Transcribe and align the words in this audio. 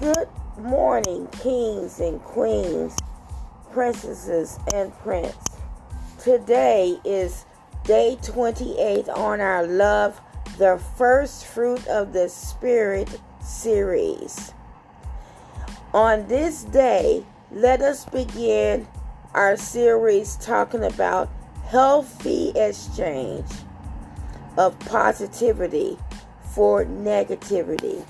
Good 0.00 0.28
morning, 0.56 1.28
kings 1.42 2.00
and 2.00 2.22
queens, 2.22 2.96
princesses 3.70 4.58
and 4.72 4.96
prince. 5.00 5.36
Today 6.18 6.98
is 7.04 7.44
day 7.84 8.16
28 8.22 9.10
on 9.10 9.42
our 9.42 9.66
Love 9.66 10.18
the 10.56 10.80
First 10.96 11.44
Fruit 11.44 11.86
of 11.86 12.14
the 12.14 12.30
Spirit 12.30 13.20
series. 13.42 14.54
On 15.92 16.26
this 16.28 16.64
day, 16.64 17.22
let 17.52 17.82
us 17.82 18.06
begin 18.06 18.88
our 19.34 19.54
series 19.58 20.36
talking 20.36 20.84
about 20.84 21.28
healthy 21.66 22.52
exchange 22.56 23.50
of 24.56 24.78
positivity 24.80 25.98
for 26.54 26.86
negativity. 26.86 28.02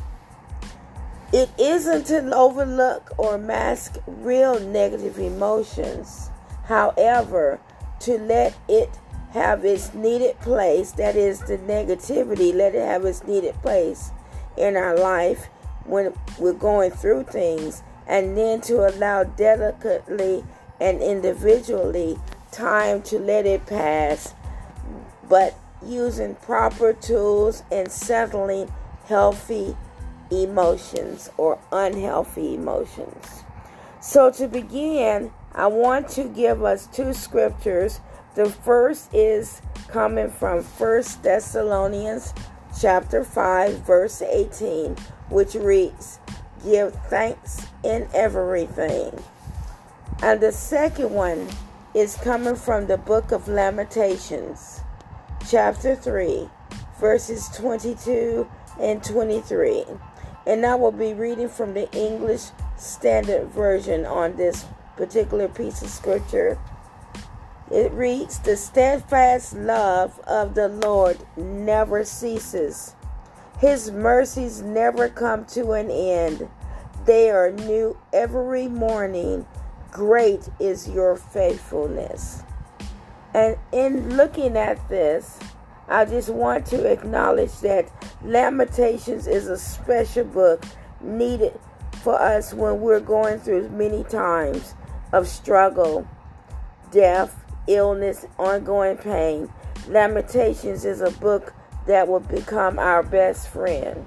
It 1.33 1.49
isn't 1.59 2.07
to 2.07 2.35
overlook 2.35 3.13
or 3.17 3.39
mask 3.39 3.99
real 4.07 4.59
negative 4.59 5.19
emotions. 5.19 6.29
However, 6.65 7.61
to 8.01 8.19
let 8.19 8.55
it 8.69 8.99
have 9.33 9.65
its 9.65 9.95
needed 9.95 10.41
place, 10.41 10.91
that 10.93 11.15
is 11.15 11.39
the 11.41 11.59
negativity, 11.59 12.53
let 12.53 12.75
it 12.75 12.85
have 12.85 13.05
its 13.05 13.25
needed 13.25 13.55
place 13.63 14.11
in 14.57 14.77
our 14.77 14.97
life 14.97 15.49
when 15.85 16.13
we're 16.39 16.53
going 16.53 16.91
through 16.91 17.25
things, 17.25 17.85
and 18.09 18.37
then 18.37 18.61
to 18.63 18.89
allow 18.89 19.23
delicately 19.23 20.45
and 20.81 21.01
individually 21.01 22.19
time 22.51 23.03
to 23.03 23.21
let 23.21 23.47
it 23.47 23.67
pass, 23.67 24.35
but 25.29 25.55
using 25.87 26.35
proper 26.37 26.93
tools 26.93 27.63
and 27.71 27.91
settling 27.91 28.71
healthy 29.07 29.77
emotions 30.31 31.31
or 31.37 31.59
unhealthy 31.73 32.55
emotions. 32.55 33.45
So, 34.01 34.31
to 34.33 34.49
begin, 34.49 35.33
I 35.55 35.67
want 35.67 36.09
to 36.11 36.25
give 36.25 36.63
us 36.63 36.87
two 36.87 37.13
scriptures. 37.13 38.01
The 38.35 38.49
first 38.49 39.13
is 39.13 39.61
coming 39.89 40.31
from 40.31 40.63
First 40.63 41.23
Thessalonians 41.23 42.33
chapter 42.81 43.25
5 43.25 43.79
verse 43.81 44.23
18, 44.23 44.97
which 45.29 45.55
reads, 45.55 46.21
"Give 46.65 46.95
thanks 47.09 47.67
in 47.83 48.09
everything." 48.15 49.23
And 50.23 50.41
the 50.41 50.53
second 50.53 51.13
one 51.13 51.49
is 51.93 52.17
coming 52.17 52.55
from 52.55 52.87
the 52.87 52.97
book 52.97 53.33
of 53.33 53.49
Lamentations, 53.49 54.81
chapter 55.49 55.97
3, 55.97 56.49
verses 57.01 57.49
22 57.49 58.47
and 58.79 59.03
23. 59.03 59.85
And 60.51 60.67
I 60.67 60.75
will 60.75 60.91
be 60.91 61.15
reading 61.15 61.49
from 61.49 61.75
the 61.75 61.89
English 61.93 62.47
Standard 62.77 63.51
Version 63.51 64.05
on 64.05 64.35
this 64.35 64.67
particular 64.97 65.47
piece 65.47 65.81
of 65.81 65.89
scripture. 65.89 66.59
It 67.71 67.93
reads 67.93 68.41
The 68.41 68.57
steadfast 68.57 69.55
love 69.55 70.19
of 70.27 70.57
the 70.57 70.67
Lord 70.67 71.19
never 71.37 72.03
ceases, 72.03 72.97
His 73.61 73.93
mercies 73.93 74.61
never 74.61 75.09
come 75.09 75.45
to 75.55 75.71
an 75.71 75.89
end. 75.89 76.49
They 77.05 77.31
are 77.31 77.53
new 77.53 77.97
every 78.13 78.67
morning. 78.67 79.47
Great 79.93 80.49
is 80.59 80.89
your 80.89 81.15
faithfulness. 81.15 82.43
And 83.33 83.57
in 83.71 84.17
looking 84.17 84.57
at 84.57 84.89
this, 84.89 85.39
I 85.91 86.05
just 86.05 86.29
want 86.29 86.67
to 86.67 86.87
acknowledge 86.87 87.59
that 87.61 87.91
Lamentations 88.23 89.27
is 89.27 89.49
a 89.49 89.59
special 89.59 90.23
book 90.25 90.65
needed 91.01 91.59
for 92.05 92.15
us 92.15 92.55
when 92.55 92.81
we're 92.81 93.01
going 93.01 93.41
through 93.41 93.71
many 93.71 94.05
times 94.05 94.75
of 95.13 95.27
struggle, 95.27 96.07
death, 96.93 97.45
illness, 97.67 98.25
ongoing 98.39 98.99
pain. 98.99 99.53
Lamentations 99.89 100.85
is 100.85 101.01
a 101.01 101.11
book 101.11 101.53
that 101.89 102.07
will 102.07 102.21
become 102.21 102.79
our 102.79 103.03
best 103.03 103.49
friend. 103.49 104.07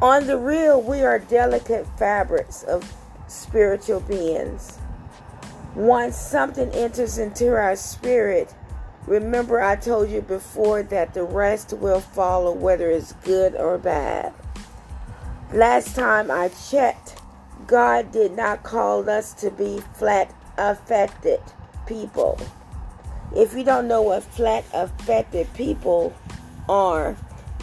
On 0.00 0.26
the 0.26 0.36
real, 0.36 0.82
we 0.82 1.02
are 1.02 1.20
delicate 1.20 1.86
fabrics 1.96 2.64
of 2.64 2.92
spiritual 3.28 4.00
beings. 4.00 4.80
Once 5.74 6.16
something 6.16 6.68
enters 6.70 7.16
into 7.16 7.48
our 7.48 7.74
spirit, 7.74 8.54
remember 9.06 9.60
I 9.60 9.76
told 9.76 10.10
you 10.10 10.20
before 10.20 10.82
that 10.84 11.14
the 11.14 11.24
rest 11.24 11.72
will 11.72 12.00
follow, 12.00 12.52
whether 12.52 12.90
it's 12.90 13.12
good 13.24 13.54
or 13.56 13.78
bad. 13.78 14.34
Last 15.52 15.96
time 15.96 16.30
I 16.30 16.48
checked, 16.70 17.20
God 17.66 18.12
did 18.12 18.36
not 18.36 18.62
call 18.62 19.08
us 19.08 19.32
to 19.34 19.50
be 19.50 19.80
flat 19.94 20.34
affected 20.58 21.40
people. 21.86 22.38
If 23.34 23.54
you 23.54 23.64
don't 23.64 23.88
know 23.88 24.02
what 24.02 24.24
flat 24.24 24.64
affected 24.74 25.52
people 25.54 26.14
are, 26.68 27.16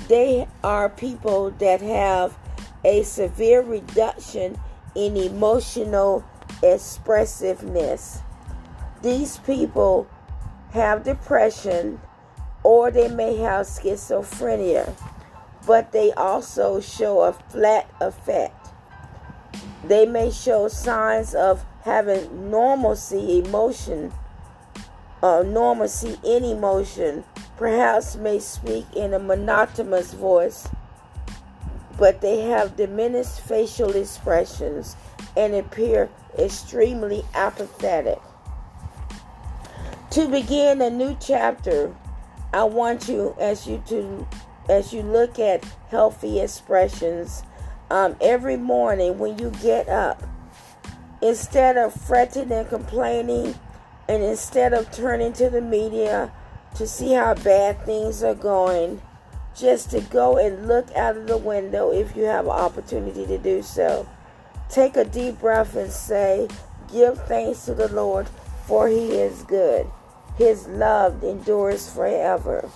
they 0.08 0.48
are 0.64 0.90
people 0.90 1.52
that 1.52 1.82
have 1.82 2.36
a 2.84 3.04
severe 3.04 3.62
reduction 3.62 4.58
in 4.96 5.16
emotional 5.16 6.24
expressiveness. 6.64 8.22
These 9.02 9.38
people 9.40 10.08
have 10.72 11.04
depression 11.04 12.00
or 12.64 12.92
they 12.92 13.08
may 13.08 13.38
have 13.38 13.66
schizophrenia, 13.66 14.94
but 15.66 15.92
they 15.92 16.12
also 16.14 16.80
show 16.80 17.22
a 17.22 17.34
flat 17.34 17.90
affect. 18.02 18.70
They 19.84 20.06
may 20.06 20.32
show 20.32 20.68
signs 20.68 21.34
of 21.34 21.66
having 21.84 22.52
normalcy 22.52 23.40
emotion, 23.40 24.12
uh, 25.24 25.44
normalcy 25.46 26.20
in 26.24 26.44
emotion, 26.44 27.24
perhaps 27.58 28.16
may 28.16 28.40
speak 28.40 28.86
in 28.96 29.14
a 29.14 29.20
monotonous 29.20 30.14
voice, 30.14 30.68
but 31.98 32.22
they 32.22 32.42
have 32.42 32.76
diminished 32.76 33.42
facial 33.42 33.96
expressions 33.96 34.96
and 35.36 35.54
appear 35.56 36.10
extremely 36.38 37.24
apathetic. 37.34 38.20
To 40.12 40.28
begin 40.28 40.82
a 40.82 40.90
new 40.90 41.16
chapter, 41.20 41.96
I 42.54 42.64
want 42.64 43.08
you 43.08 43.36
as 43.40 43.68
you 43.68 43.84
to 43.88 44.28
as 44.70 44.94
you 44.94 45.02
look 45.02 45.40
at 45.40 45.64
healthy 45.90 46.40
expressions 46.40 47.44
um, 47.90 48.16
every 48.22 48.58
morning 48.58 49.18
when 49.18 49.38
you 49.40 49.52
get 49.62 49.90
up, 49.90 50.22
instead 51.22 51.76
of 51.76 51.94
fretting 51.94 52.52
and 52.52 52.70
complaining, 52.70 53.56
and 54.08 54.24
instead 54.24 54.74
of 54.74 54.92
turning 54.92 55.34
to 55.34 55.50
the 55.50 55.62
media 55.62 56.32
to 56.76 56.88
see 56.88 57.14
how 57.14 57.34
bad 57.34 57.84
things 57.86 58.24
are 58.24 58.36
going, 58.36 59.02
just 59.56 59.90
to 59.92 60.02
go 60.02 60.38
and 60.38 60.68
look 60.68 60.92
out 60.96 61.18
of 61.18 61.28
the 61.28 61.38
window 61.38 61.92
if 61.92 62.16
you 62.16 62.24
have 62.24 62.46
an 62.46 62.52
opportunity 62.52 63.26
to 63.26 63.38
do 63.38 63.62
so. 63.62 64.08
Take 64.70 64.98
a 64.98 65.06
deep 65.06 65.40
breath 65.40 65.76
and 65.76 65.92
say, 65.92 66.48
Give 66.92 67.18
thanks 67.28 67.66
to 67.66 67.74
the 67.74 67.88
Lord, 67.90 68.28
for 68.66 68.88
he 68.88 69.12
is 69.12 69.44
good. 69.44 69.90
His 70.38 70.68
love 70.68 71.24
endures 71.24 71.92
forever. 71.92 72.70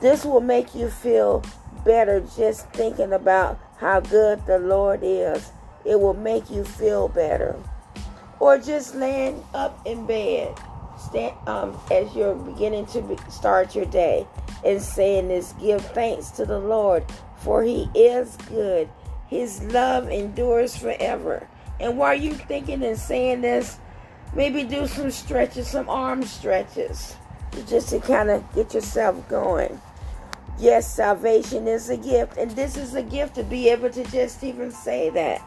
This 0.00 0.24
will 0.24 0.40
make 0.40 0.74
you 0.74 0.88
feel 0.88 1.44
better 1.84 2.20
just 2.36 2.68
thinking 2.70 3.12
about 3.12 3.58
how 3.78 4.00
good 4.00 4.44
the 4.46 4.58
Lord 4.58 5.00
is. 5.02 5.50
It 5.84 5.98
will 5.98 6.14
make 6.14 6.50
you 6.50 6.64
feel 6.64 7.08
better. 7.08 7.56
Or 8.38 8.58
just 8.58 8.94
laying 8.94 9.44
up 9.54 9.86
in 9.86 10.06
bed 10.06 10.58
stand, 11.00 11.34
um, 11.46 11.78
as 11.90 12.14
you're 12.14 12.34
beginning 12.34 12.86
to 12.86 13.02
be, 13.02 13.16
start 13.30 13.74
your 13.74 13.86
day 13.86 14.26
and 14.64 14.80
saying 14.80 15.28
this 15.28 15.54
give 15.60 15.84
thanks 15.86 16.30
to 16.32 16.44
the 16.44 16.58
Lord, 16.58 17.04
for 17.38 17.62
he 17.62 17.88
is 17.94 18.36
good. 18.48 18.88
His 19.30 19.62
love 19.62 20.10
endures 20.10 20.76
forever. 20.76 21.46
And 21.78 21.96
while 21.96 22.14
you're 22.14 22.34
thinking 22.34 22.82
and 22.82 22.98
saying 22.98 23.42
this, 23.42 23.78
maybe 24.34 24.64
do 24.64 24.88
some 24.88 25.12
stretches, 25.12 25.68
some 25.68 25.88
arm 25.88 26.24
stretches, 26.24 27.14
just 27.68 27.90
to 27.90 28.00
kind 28.00 28.28
of 28.28 28.44
get 28.54 28.74
yourself 28.74 29.26
going. 29.28 29.80
Yes, 30.58 30.92
salvation 30.92 31.68
is 31.68 31.88
a 31.88 31.96
gift, 31.96 32.36
and 32.36 32.50
this 32.50 32.76
is 32.76 32.94
a 32.94 33.02
gift 33.02 33.36
to 33.36 33.44
be 33.44 33.68
able 33.68 33.88
to 33.90 34.04
just 34.10 34.42
even 34.42 34.72
say 34.72 35.10
that. 35.10 35.40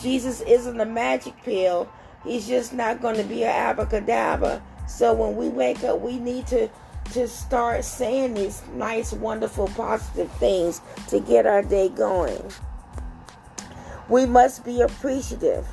Jesus 0.00 0.40
isn't 0.42 0.80
a 0.80 0.86
magic 0.86 1.34
pill. 1.42 1.88
He's 2.22 2.46
just 2.46 2.72
not 2.72 3.02
going 3.02 3.16
to 3.16 3.24
be 3.24 3.42
an 3.42 3.50
abracadabra. 3.50 4.62
So 4.86 5.12
when 5.12 5.36
we 5.36 5.48
wake 5.48 5.82
up, 5.82 6.00
we 6.00 6.18
need 6.18 6.46
to 6.46 6.70
to 7.12 7.26
start 7.26 7.84
saying 7.84 8.34
these 8.34 8.62
nice, 8.74 9.12
wonderful, 9.14 9.66
positive 9.68 10.30
things 10.32 10.82
to 11.08 11.20
get 11.20 11.46
our 11.46 11.62
day 11.62 11.88
going. 11.88 12.42
We 14.08 14.24
must 14.24 14.64
be 14.64 14.80
appreciative. 14.80 15.66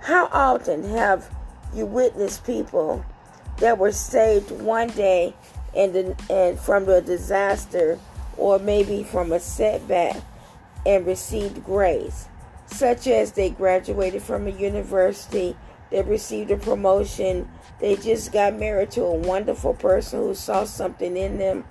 How 0.00 0.28
often 0.30 0.84
have 0.90 1.30
you 1.74 1.86
witnessed 1.86 2.44
people 2.44 3.04
that 3.58 3.78
were 3.78 3.92
saved 3.92 4.50
one 4.50 4.88
day 4.88 5.34
and, 5.74 6.14
and 6.30 6.60
from 6.60 6.84
the 6.84 7.00
disaster 7.00 7.98
or 8.36 8.58
maybe 8.58 9.02
from 9.02 9.32
a 9.32 9.40
setback 9.40 10.16
and 10.84 11.06
received 11.06 11.64
grace, 11.64 12.28
such 12.66 13.06
as 13.06 13.32
they 13.32 13.50
graduated 13.50 14.22
from 14.22 14.46
a 14.46 14.50
university, 14.50 15.56
they 15.90 16.02
received 16.02 16.50
a 16.50 16.56
promotion, 16.56 17.48
they 17.80 17.96
just 17.96 18.32
got 18.32 18.58
married 18.58 18.90
to 18.92 19.02
a 19.02 19.14
wonderful 19.14 19.74
person 19.74 20.20
who 20.20 20.34
saw 20.34 20.64
something 20.64 21.16
in 21.16 21.38
them. 21.38 21.64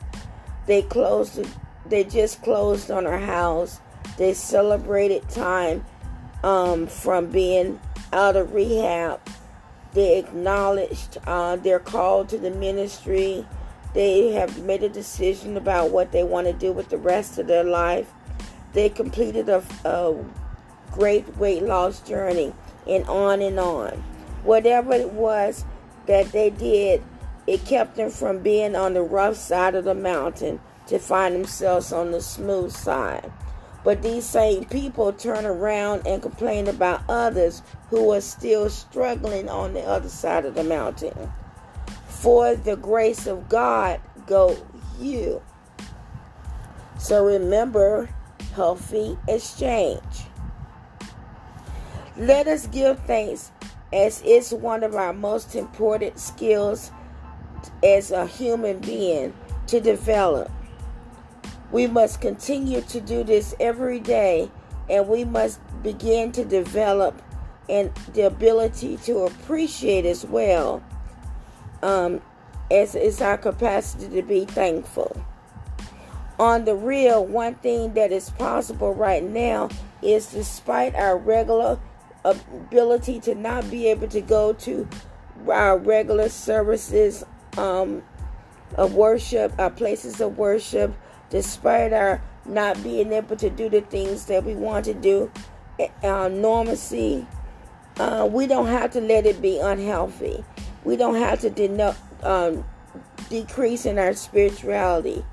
They 0.66 0.82
closed 0.82 1.46
they 1.88 2.04
just 2.04 2.42
closed 2.42 2.90
on 2.90 3.06
our 3.06 3.20
house. 3.20 3.80
They 4.18 4.34
celebrated 4.34 5.28
time 5.30 5.86
um, 6.44 6.88
from 6.88 7.28
being 7.28 7.80
out 8.14 8.36
of 8.36 8.54
rehab. 8.54 9.20
They 9.94 10.20
acknowledged 10.20 11.18
uh, 11.26 11.56
their 11.58 11.80
call 11.80 12.26
to 12.26 12.38
the 12.38 12.52
ministry. 12.52 13.46
They 13.94 14.34
have 14.34 14.62
made 14.64 14.84
a 14.84 14.90
decision 14.90 15.58
about 15.58 15.92
what 15.92 16.12
they 16.12 16.24
want 16.24 16.48
to 16.48 16.54
do 16.54 16.72
with 16.72 16.90
the 16.90 16.98
rest 16.98 17.38
of 17.40 17.48
their 17.48 17.64
life. 17.64 18.12
They 18.74 18.90
completed 18.90 19.48
a, 19.48 19.64
a 19.86 20.24
great 20.92 21.38
weight 21.38 21.64
loss 21.64 22.02
journey 22.02 22.54
and 22.88 23.06
on 23.06 23.42
and 23.42 23.60
on. 23.60 23.92
Whatever 24.44 24.94
it 24.94 25.12
was 25.12 25.66
that 26.08 26.32
they 26.32 26.50
did, 26.50 27.02
it 27.48 27.66
kept 27.66 27.96
them 27.96 28.10
from 28.10 28.40
being 28.40 28.76
on 28.76 28.94
the 28.94 29.02
rough 29.02 29.38
side 29.38 29.76
of 29.76 29.86
the 29.86 29.96
mountain 29.96 30.60
to 30.88 31.00
find 31.00 31.34
themselves 31.34 31.92
on 31.92 32.12
the 32.12 32.22
smooth 32.22 32.72
side. 32.72 33.32
But 33.86 34.02
these 34.02 34.26
same 34.26 34.66
people 34.66 35.14
turn 35.14 35.46
around 35.46 36.08
and 36.08 36.20
complain 36.20 36.68
about 36.68 37.04
others 37.08 37.62
who 37.92 38.12
are 38.12 38.22
still 38.22 38.68
struggling 38.72 39.48
on 39.48 39.74
the 39.74 39.84
other 39.84 40.10
side 40.10 40.44
of 40.44 40.56
the 40.56 40.64
mountain. 40.64 41.32
For 42.08 42.56
the 42.56 42.76
grace 42.76 43.28
of 43.28 43.48
God 43.48 44.02
go 44.26 44.58
you. 45.00 45.44
So 46.98 47.26
remember, 47.26 48.10
healthy 48.56 49.20
exchange. 49.28 50.02
Let 52.18 52.48
us 52.48 52.66
give 52.66 53.00
thanks 53.02 53.52
as 53.94 54.24
it's 54.26 54.52
one 54.52 54.84
of 54.84 54.96
our 54.96 55.14
most 55.14 55.54
important 55.54 56.18
skills 56.18 56.90
as 57.84 58.10
a 58.10 58.26
human 58.26 58.80
being 58.80 59.34
to 59.68 59.80
develop. 59.80 60.50
We 61.72 61.88
must 61.88 62.22
continue 62.22 62.82
to 62.82 63.02
do 63.02 63.24
this 63.24 63.56
every 63.60 64.00
day 64.00 64.50
and 64.90 65.08
we 65.08 65.26
must 65.26 65.60
begin 65.84 66.32
to 66.34 66.46
develop 66.46 67.22
and 67.68 67.92
the 68.14 68.22
ability 68.22 68.98
to 68.98 69.20
appreciate 69.20 70.06
as 70.06 70.24
well 70.26 70.84
um, 71.82 72.22
as 72.72 72.96
is 72.96 73.22
our 73.22 73.38
capacity 73.38 74.10
to 74.10 74.22
be 74.22 74.46
thankful. 74.46 75.16
On 76.38 76.66
the 76.66 76.76
real, 76.76 77.26
one 77.26 77.56
thing 77.56 77.94
that 77.94 78.12
is 78.12 78.30
possible 78.32 78.94
right 78.94 79.24
now 79.24 79.70
is 80.02 80.28
despite 80.28 80.94
our 80.96 81.18
regular 81.18 81.80
ability 82.26 83.20
to 83.22 83.36
not 83.36 83.70
be 83.70 83.88
able 83.88 84.08
to 84.10 84.22
go 84.22 84.52
to 84.54 84.88
our 85.48 85.78
regular 85.78 86.28
services 86.28 87.24
um, 87.58 88.04
of 88.76 88.96
worship, 88.96 89.54
our 89.60 89.70
places 89.70 90.20
of 90.20 90.38
worship, 90.38 90.94
despite 91.30 91.94
our 91.94 92.22
not 92.46 92.82
being 92.84 93.12
able 93.14 93.36
to 93.36 93.50
do 93.50 93.70
the 93.70 93.82
things 93.82 94.26
that 94.26 94.44
we 94.44 94.56
want 94.56 94.86
to 94.86 94.94
do, 94.94 95.32
eh, 95.80 95.88
our 96.04 96.30
normacy, 96.30 97.26
uh, 98.00 98.28
we 98.30 98.48
don't 98.48 98.68
have 98.68 98.92
to 98.92 99.02
let 99.02 99.26
it 99.26 99.42
be 99.42 99.60
unhealthy. 99.60 100.44
We 100.84 100.96
don't 100.96 101.16
have 101.16 101.40
to 101.42 101.50
deno- 101.50 101.96
um, 102.24 102.66
decrease 103.30 103.86
in 103.86 103.98
our 103.98 104.14
spirituality. 104.14 105.26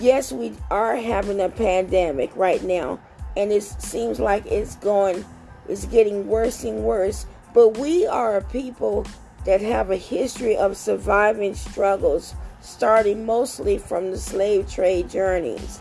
Yes, 0.00 0.32
we 0.32 0.54
are 0.70 0.96
having 0.96 1.40
a 1.40 1.48
pandemic 1.48 2.34
right 2.36 2.62
now, 2.62 3.00
and 3.36 3.52
it 3.52 3.62
seems 3.62 4.20
like 4.20 4.46
it's 4.46 4.76
going, 4.76 5.24
it's 5.68 5.86
getting 5.86 6.28
worse 6.28 6.64
and 6.64 6.84
worse. 6.84 7.26
But 7.54 7.78
we 7.78 8.06
are 8.06 8.36
a 8.36 8.42
people 8.42 9.06
that 9.44 9.60
have 9.60 9.90
a 9.90 9.96
history 9.96 10.56
of 10.56 10.76
surviving 10.76 11.54
struggles, 11.54 12.34
starting 12.60 13.24
mostly 13.26 13.78
from 13.78 14.10
the 14.10 14.18
slave 14.18 14.70
trade 14.70 15.08
journeys. 15.10 15.80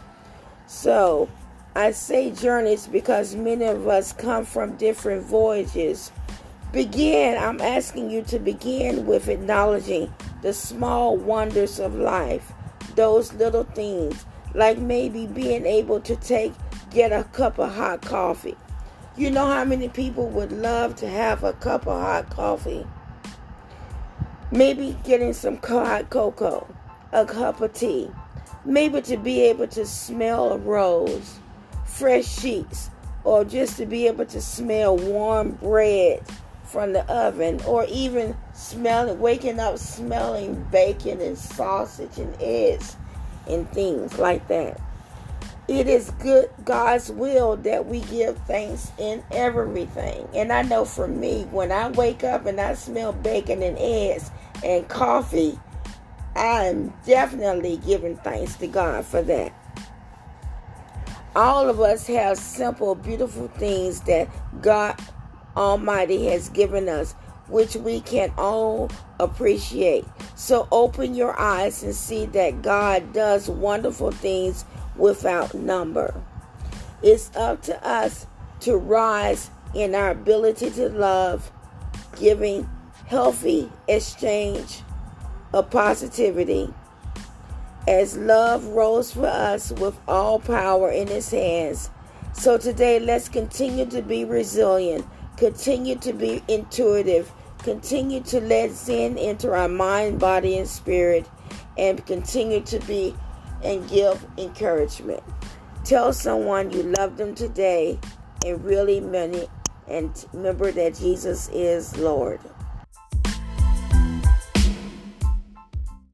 So, 0.66 1.30
I 1.76 1.92
say 1.92 2.32
journeys 2.32 2.88
because 2.88 3.36
many 3.36 3.66
of 3.66 3.88
us 3.88 4.14
come 4.14 4.46
from 4.46 4.78
different 4.78 5.24
voyages 5.24 6.12
Begin, 6.74 7.38
I'm 7.42 7.62
asking 7.62 8.12
you 8.12 8.24
to 8.24 8.40
begin 8.40 9.06
with 9.06 9.30
acknowledging 9.30 10.14
the 10.42 10.52
small 10.52 11.16
wonders 11.16 11.80
of 11.80 11.96
life, 11.96 12.52
those 12.96 13.34
little 13.36 13.64
things, 13.64 14.26
like 14.54 14.78
maybe 14.78 15.28
being 15.28 15.66
able 15.66 16.02
to 16.02 16.18
take, 16.18 16.52
get 16.92 17.14
a 17.14 17.24
cup 17.24 17.58
of 17.58 17.74
hot 17.74 18.02
coffee. 18.02 18.58
You 19.16 19.32
know 19.32 19.46
how 19.46 19.64
many 19.64 19.88
people 19.88 20.28
would 20.28 20.52
love 20.52 20.98
to 20.98 21.08
have 21.08 21.46
a 21.46 21.54
cup 21.54 21.88
of 21.88 22.02
hot 22.02 22.30
coffee? 22.30 22.86
Maybe 24.52 24.98
getting 25.04 25.34
some 25.34 25.58
hot 25.58 26.10
cocoa, 26.10 26.68
a 27.12 27.26
cup 27.26 27.60
of 27.62 27.74
tea, 27.74 28.10
maybe 28.64 29.02
to 29.02 29.18
be 29.18 29.42
able 29.42 29.68
to 29.68 29.86
smell 29.86 30.54
a 30.54 30.58
rose, 30.58 31.40
fresh 31.86 32.26
sheets, 32.26 32.90
or 33.24 33.44
just 33.44 33.76
to 33.78 33.86
be 33.86 34.08
able 34.08 34.26
to 34.26 34.42
smell 34.42 34.96
warm 34.96 35.52
bread 35.52 36.24
from 36.64 36.94
the 36.94 37.04
oven 37.12 37.60
or 37.66 37.86
even 37.90 38.36
smelling 38.54 39.20
waking 39.20 39.60
up 39.60 39.78
smelling 39.78 40.66
bacon 40.72 41.20
and 41.22 41.38
sausage 41.38 42.18
and 42.18 42.36
eggs 42.42 42.96
and 43.48 43.70
things 43.72 44.18
like 44.18 44.48
that 44.48 44.80
it 45.68 45.88
is 45.88 46.12
good 46.20 46.50
god's 46.64 47.12
will 47.12 47.58
that 47.58 47.86
we 47.86 48.02
give 48.02 48.38
thanks 48.40 48.92
in 48.98 49.24
everything 49.32 50.28
and 50.34 50.52
i 50.52 50.62
know 50.62 50.86
for 50.86 51.08
me 51.08 51.44
when 51.52 51.72
i 51.72 51.90
wake 51.90 52.24
up 52.24 52.46
and 52.46 52.60
i 52.60 52.74
smell 52.74 53.12
bacon 53.12 53.62
and 53.62 53.78
eggs 53.80 54.32
and 54.64 54.88
coffee 54.88 55.60
i'm 56.36 56.94
definitely 57.06 57.78
giving 57.86 58.16
thanks 58.18 58.56
to 58.56 58.68
god 58.68 59.04
for 59.06 59.22
that 59.22 59.54
all 61.36 61.70
of 61.70 61.80
us 61.80 62.08
have 62.08 62.38
simple 62.38 62.96
beautiful 62.96 63.48
things 63.50 64.02
that 64.02 64.28
god 64.62 65.00
Almighty 65.58 66.28
has 66.28 66.50
given 66.50 66.88
us, 66.88 67.14
which 67.48 67.76
we 67.76 68.00
can 68.02 68.32
all 68.38 68.92
appreciate. 69.20 70.06
So 70.36 70.68
open 70.72 71.16
your 71.16 71.38
eyes 71.38 71.82
and 71.82 71.96
see 71.96 72.28
that 72.28 72.62
God 72.62 73.12
does 73.12 73.50
wonderful 73.50 74.12
things 74.12 74.64
without 74.98 75.54
number. 75.54 76.14
It's 77.02 77.36
up 77.36 77.62
to 77.64 77.88
us 77.88 78.28
to 78.62 78.76
rise 78.76 79.50
in 79.74 79.96
our 79.96 80.12
ability 80.12 80.72
to 80.72 80.90
love, 80.90 81.52
giving 82.20 82.70
healthy 83.06 83.72
exchange 83.88 84.82
of 85.54 85.70
positivity. 85.70 86.74
As 87.88 88.18
love 88.18 88.66
rose 88.66 89.14
for 89.14 89.28
us 89.28 89.72
with 89.72 89.98
all 90.08 90.40
power 90.40 90.90
in 90.90 91.08
his 91.08 91.32
hands. 91.32 91.90
So 92.34 92.58
today, 92.58 93.00
let's 93.00 93.30
continue 93.30 93.86
to 93.88 94.02
be 94.02 94.26
resilient 94.26 95.06
Continue 95.38 95.96
to 95.98 96.14
be 96.14 96.42
intuitive. 96.48 97.32
Continue 97.60 98.22
to 98.22 98.42
let 98.42 98.72
Zen 98.72 99.20
enter 99.20 99.56
our 99.56 99.68
mind, 99.68 100.20
body, 100.20 100.58
and 100.58 100.68
spirit, 100.68 101.30
and 101.78 102.04
continue 102.08 102.62
to 102.62 102.80
be 102.82 103.16
and 103.64 103.88
give 103.90 104.26
encouragement. 104.38 105.24
Tell 105.84 106.14
someone 106.14 106.72
you 106.72 106.84
love 106.84 107.18
them 107.18 107.36
today 107.36 108.00
and 108.46 108.64
really 108.64 109.00
mean 109.00 109.34
it. 109.34 109.50
And 109.88 110.26
remember 110.34 110.72
that 110.72 110.96
Jesus 110.96 111.50
is 111.54 111.96
Lord. 111.98 112.40